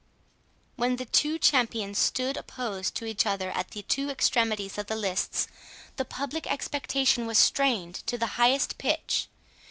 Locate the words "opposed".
2.35-2.95